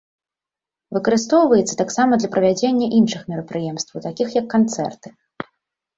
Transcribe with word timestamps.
Выкарыстоўваецца 0.97 1.77
таксама 1.83 2.13
для 2.23 2.29
правядзення 2.35 2.87
іншых 3.01 3.21
мерапрыемстваў, 3.35 3.99
такіх 4.11 4.27
як 4.41 4.45
канцэрты. 4.59 5.07